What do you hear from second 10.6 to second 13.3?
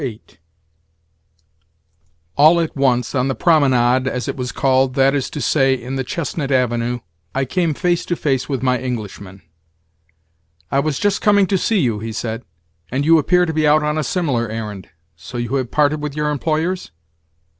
"I was just coming to see you," he said; "and you